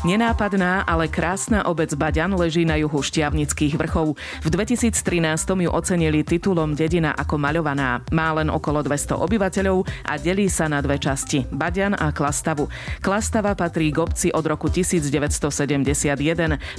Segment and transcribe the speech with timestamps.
[0.00, 4.16] Nenápadná, ale krásna obec Baďan leží na juhu Šťavnických vrchov.
[4.40, 4.96] V 2013
[5.44, 8.00] ju ocenili titulom Dedina ako maľovaná.
[8.08, 11.44] Má len okolo 200 obyvateľov a delí sa na dve časti.
[11.52, 12.72] Baďan a Klastavu.
[13.04, 16.00] Klastava patrí k obci od roku 1971.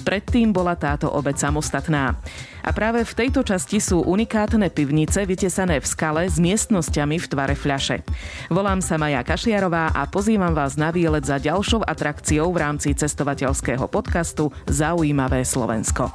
[0.02, 2.18] Predtým bola táto obec samostatná.
[2.66, 7.54] A práve v tejto časti sú unikátne pivnice vytesané v skale s miestnosťami v tvare
[7.54, 8.02] fľaše.
[8.50, 13.11] Volám sa Maja Kašiarová a pozývam vás na výlet za ďalšou atrakciou v rámci cest
[13.12, 16.08] cestovateľského podcastu Zaujímavé Slovensko.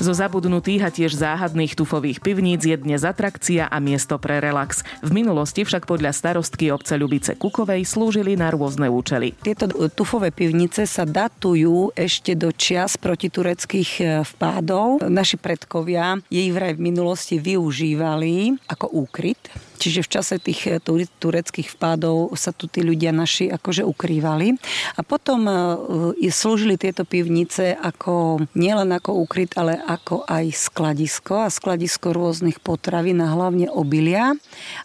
[0.00, 4.80] Zo zabudnutých a tiež záhadných tufových pivníc je dnes atrakcia a miesto pre relax.
[5.04, 9.36] V minulosti však podľa starostky obce Ľubice Kukovej slúžili na rôzne účely.
[9.44, 15.04] Tieto tufové pivnice sa datujú ešte do čias protitureckých e, vpádov.
[15.04, 20.78] Naši predkovia jej vraj v minulosti využívali ako úkryt Čiže v čase tých eh,
[21.18, 24.54] tureckých vpádov sa tu tí ľudia naši akože ukrývali.
[24.94, 31.50] A potom eh, slúžili tieto pivnice ako nielen ako ukryt, ale ako aj skladisko a
[31.50, 34.38] skladisko rôznych potravín a hlavne obilia.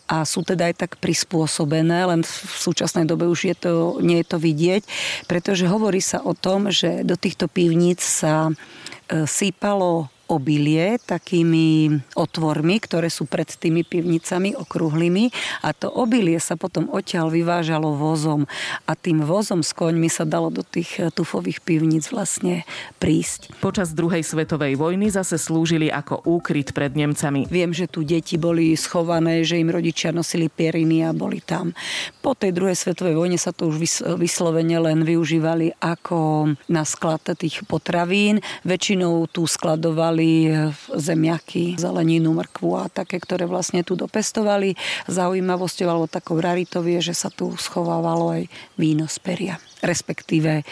[0.09, 3.71] A sú teda aj tak prispôsobené, len v súčasnej dobe už je to,
[4.01, 4.81] nie je to vidieť,
[5.29, 12.75] pretože hovorí sa o tom, že do týchto pivníc sa eh, sípalo obilie takými otvormi,
[12.83, 15.31] ktoré sú pred tými pivnicami okrúhlymi
[15.63, 18.43] a to obilie sa potom odtiaľ vyvážalo vozom
[18.83, 22.67] a tým vozom s koňmi sa dalo do tých eh, tufových pivnic vlastne
[22.99, 23.55] prísť.
[23.63, 27.47] Počas druhej svetovej vojny zase slúžili ako úkryt pred Nemcami.
[27.47, 31.71] Viem, že tu deti boli schované, že im rodičia nosili pieriny a boli tam.
[32.19, 33.79] Po tej druhej svetovej vojne sa to už
[34.19, 38.43] vyslovene len využívali ako na sklad tých potravín.
[38.67, 40.49] Väčšinou tu skladovali mali
[40.97, 44.73] zemiaky, zeleninu, mrkvu a také, ktoré vlastne tu dopestovali.
[45.05, 48.49] Zaujímavosťou alebo takou raritou je, že sa tu schovávalo aj
[48.81, 50.63] víno z peria respektíve e,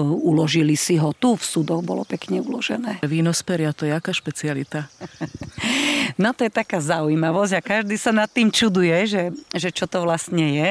[0.00, 3.00] uložili si ho tu, v súdoch bolo pekne uložené.
[3.04, 4.88] Víno z peria, to je aká špecialita?
[6.14, 10.06] No to je taká zaujímavosť a každý sa nad tým čuduje, že, že čo to
[10.06, 10.70] vlastne je.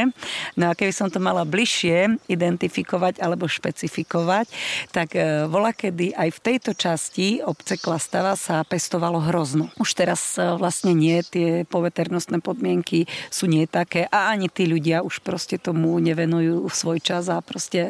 [0.56, 4.48] No a keby som to mala bližšie identifikovať alebo špecifikovať,
[4.96, 9.68] tak e, vola kedy aj v tejto časti obce Klastava sa pestovalo hrozno.
[9.76, 15.04] Už teraz e, vlastne nie, tie poveternostné podmienky sú nie také a ani tí ľudia
[15.04, 17.83] už proste tomu nevenujú svoj čas a proste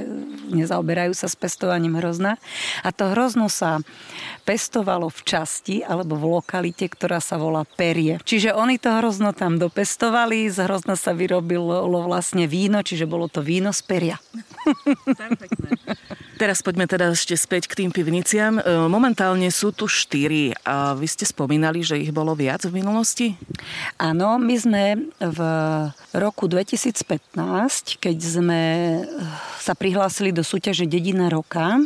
[0.49, 2.41] nezaoberajú sa s pestovaním hrozna.
[2.81, 3.79] A to hrozno sa
[4.43, 8.19] pestovalo v časti alebo v lokalite, ktorá sa volá Perie.
[8.23, 13.39] Čiže oni to hrozno tam dopestovali, z hrozna sa vyrobilo vlastne víno, čiže bolo to
[13.39, 14.17] víno z Peria.
[16.41, 18.59] Teraz poďme teda ešte späť k tým pivniciam.
[18.59, 18.61] E,
[18.91, 23.39] momentálne sú tu štyri a vy ste spomínali, že ich bolo viac v minulosti?
[24.01, 24.83] Áno, my sme
[25.21, 25.39] v
[26.11, 28.61] roku 2015, keď sme
[29.63, 31.79] sa prihlásili do súťaže Dedina roka,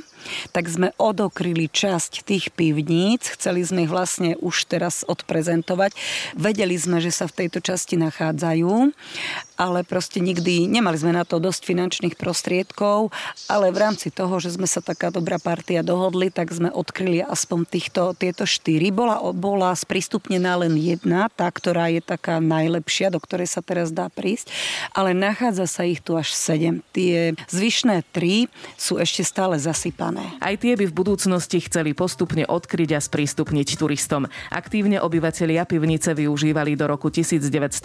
[0.50, 5.94] tak sme odokryli časť tých pivníc, chceli sme ich vlastne už teraz odprezentovať.
[6.34, 8.92] Vedeli sme, že sa v tejto časti nachádzajú,
[9.62, 13.14] ale proste nikdy nemali sme na to dosť finančných prostriedkov,
[13.50, 17.60] ale v rámci toho, že sme sa taká dobrá partia dohodli, tak sme odkryli aspoň
[17.70, 18.90] týchto, tieto štyri.
[18.94, 24.10] Bola, bola sprístupnená len jedna, tá, ktorá je taká najlepšia, do ktorej sa teraz dá
[24.10, 24.50] prísť,
[24.94, 26.86] ale nachádza sa ich tu až sedem.
[26.94, 27.34] Tie
[27.68, 28.48] zvyšné tri
[28.80, 30.24] sú ešte stále zasypané.
[30.40, 34.32] Aj tie by v budúcnosti chceli postupne odkryť a sprístupniť turistom.
[34.48, 37.84] Aktívne obyvatelia pivnice využívali do roku 1970.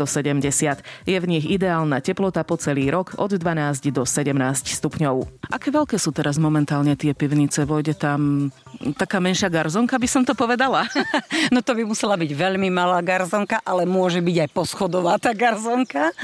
[1.03, 5.51] Je v nich ideálna teplota po celý rok od 12 do 17 stupňov.
[5.51, 7.67] Aké veľké sú teraz momentálne tie pivnice?
[7.67, 8.55] Vojde tam
[8.95, 10.87] taká menšia garzonka, by som to povedala?
[11.55, 16.07] no to by musela byť veľmi malá garzonka, ale môže byť aj poschodová tá garzonka,
[16.07, 16.15] e,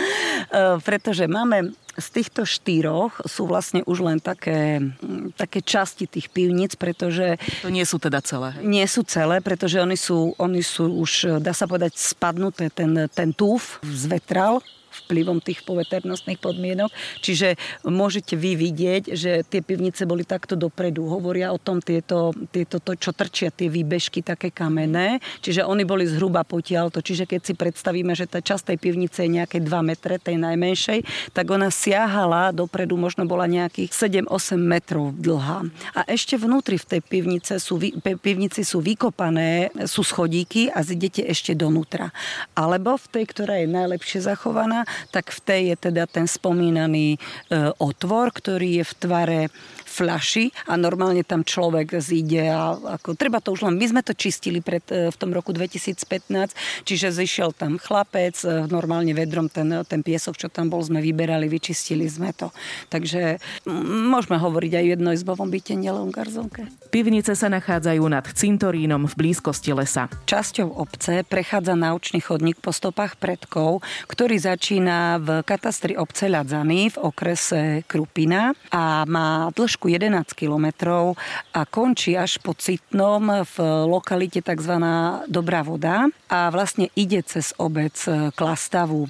[0.87, 4.79] pretože máme z týchto štyroch sú vlastne už len také,
[5.35, 7.37] také časti tých pivníc, pretože...
[7.67, 8.55] To nie sú teda celé.
[8.55, 8.63] Hej?
[8.65, 12.71] Nie sú celé, pretože oni sú, oni sú už, dá sa povedať, spadnuté.
[12.71, 14.63] Ten, ten túf zvetral
[15.05, 16.91] vplyvom tých poveternostných podmienok.
[17.25, 21.09] Čiže môžete vy vidieť, že tie pivnice boli takto dopredu.
[21.09, 25.19] Hovoria o tom tieto, tieto to, čo trčia tie výbežky také kamenné.
[25.43, 27.03] Čiže oni boli zhruba potiaľto.
[27.03, 31.31] Čiže keď si predstavíme, že tá časť tej pivnice je nejaké 2 metre, tej najmenšej,
[31.37, 35.69] tak ona siahala dopredu, možno bola nejakých 7-8 metrov dlhá.
[35.95, 37.79] A ešte vnútri v tej pivnice sú,
[38.25, 42.11] pivnici sú vykopané, sú schodíky a zidete ešte donútra.
[42.57, 47.19] Alebo v tej, ktorá je najlepšie zachovaná, tak v tej je teda ten spomínaný e,
[47.79, 49.41] otvor, ktorý je v tvare
[49.99, 54.15] flaši a normálne tam človek zíde a ako, treba to už len, my sme to
[54.15, 56.55] čistili pred, e, v tom roku 2015,
[56.87, 61.51] čiže zišiel tam chlapec, e, normálne vedrom ten, ten piesok, čo tam bol, sme vyberali,
[61.51, 62.55] vyčistili sme to.
[62.95, 66.71] Takže môžeme hovoriť aj jednoizbovom byte, nielen garzonke.
[66.95, 70.07] Pivnice sa nachádzajú nad cintorínom v blízkosti lesa.
[70.29, 76.97] Časťou obce prechádza naučný chodník po stopách predkov, ktorý začína v katastri obce Ľadzany v
[77.01, 81.17] okrese Krupina a má dĺžku 11 kilometrov
[81.57, 83.57] a končí až po Citnom v
[83.89, 84.75] lokalite tzv.
[85.27, 87.97] Dobrá voda a vlastne ide cez obec
[88.37, 89.09] Klastavu.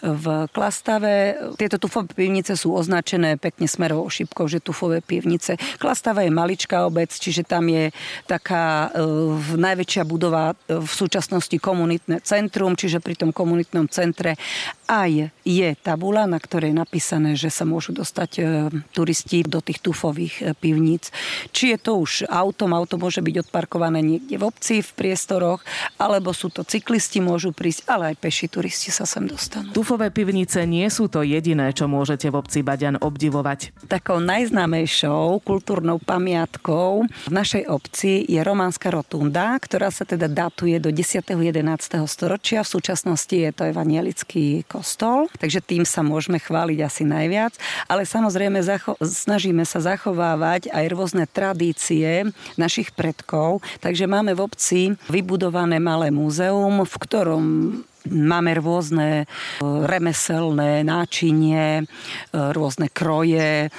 [0.00, 0.24] V
[0.54, 5.56] Klastave tieto tufové pivnice sú označené pekne smerovou šipkou, že tufové pivnice.
[5.80, 7.90] Klastava je maličká obec, čiže tam je
[8.28, 9.00] taká e,
[9.56, 14.36] najväčšia budova e, v súčasnosti komunitné centrum, čiže pri tom komunitnom centre
[14.86, 18.42] aj je tabula, na ktorej je napísané, že sa môžu dostať e,
[18.92, 21.08] turisti do tých tufových nových e, pivníc.
[21.56, 25.64] Či je to už autom, auto môže byť odparkované niekde v obci, v priestoroch,
[25.96, 29.72] alebo sú to cyklisti, môžu prísť, ale aj peši turisti sa sem dostanú.
[29.72, 33.72] Tufové pivnice nie sú to jediné, čo môžete v obci Baďan obdivovať.
[33.88, 40.92] Takou najznámejšou kultúrnou pamiatkou v našej obci je románska rotunda, ktorá sa teda datuje do
[40.92, 41.24] 10.
[41.32, 41.64] 11.
[42.04, 42.60] storočia.
[42.60, 47.56] V súčasnosti je to evanielický kostol, takže tým sa môžeme chváliť asi najviac.
[47.88, 53.60] Ale samozrejme zacho- snažíme sa zachovať zachovávať aj rôzne tradície našich predkov.
[53.84, 54.80] Takže máme v obci
[55.12, 57.44] vybudované malé múzeum, v ktorom
[58.08, 59.24] Máme rôzne e,
[59.60, 61.84] remeselné náčinie, e,
[62.32, 63.70] rôzne kroje, e,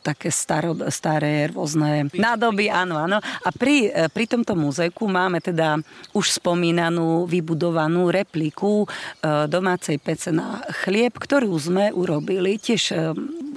[0.00, 3.20] také staro, staré rôzne nádoby, áno, áno.
[3.20, 5.76] A pri, pri tomto múzejku máme teda
[6.16, 8.88] už spomínanú vybudovanú repliku
[9.24, 12.94] domácej pece na chlieb, ktorú sme urobili tiež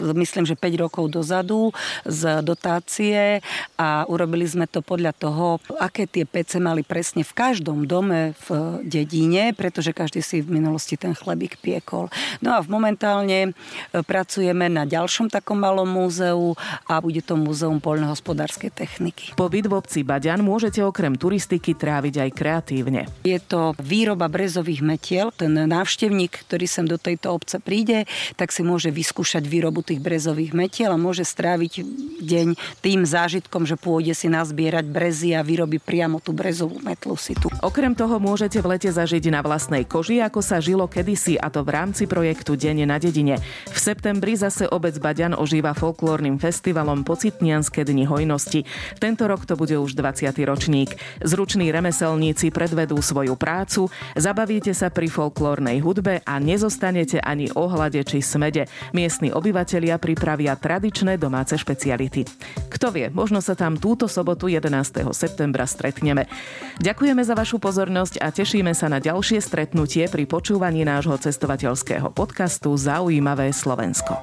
[0.02, 1.70] myslím, že 5 rokov dozadu
[2.04, 3.40] z dotácie
[3.78, 8.82] a urobili sme to podľa toho, aké tie pece mali presne v každom dome v
[8.82, 12.10] dedine, pretože každý si v minulosti ten chlebík piekol.
[12.42, 16.58] No a momentálne e, pracujeme na ďalšom takom malom múzeu
[16.90, 19.26] a bude to múzeum poľnohospodárskej techniky.
[19.38, 23.02] Pobyt v obci Baďan môžete okrem turistiky tráviť aj kreatívne.
[23.22, 25.30] Je to výroba brezových metiel.
[25.30, 30.58] Ten návštevník, ktorý sem do tejto obce príde, tak si môže vyskúšať výrobu tých brezových
[30.58, 31.86] metiel a môže stráviť
[32.26, 32.48] deň
[32.82, 37.54] tým zážitkom, že pôjde si nazbierať brezy a vyrobí priamo tú brezovú metlu si tu.
[37.62, 41.68] Okrem toho môžete v lete zažiť na vlastnej koži ako sa žilo kedysi a to
[41.68, 43.44] v rámci projektu Dene na dedine.
[43.68, 48.64] V septembri zase obec Baďan ožíva folklórnym festivalom Pocitnianské dni hojnosti.
[49.04, 50.32] Tento rok to bude už 20.
[50.48, 50.96] ročník.
[51.20, 58.24] Zruční remeselníci predvedú svoju prácu, zabavíte sa pri folklórnej hudbe a nezostanete ani ohľade či
[58.24, 58.72] smede.
[58.96, 62.24] Miestni obyvatelia pripravia tradičné domáce špeciality.
[62.72, 64.72] Kto vie, možno sa tam túto sobotu 11.
[65.12, 66.32] septembra stretneme.
[66.80, 69.42] Ďakujeme za vašu pozornosť a tešíme sa na ďalšie
[69.82, 74.14] stretnutie pri počúvaní nášho cestovateľského podcastu Zaujímavé Slovensko.